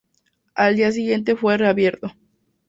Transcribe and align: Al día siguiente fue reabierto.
Al 0.55 0.75
día 0.77 0.91
siguiente 0.91 1.35
fue 1.35 1.57
reabierto. 1.59 2.11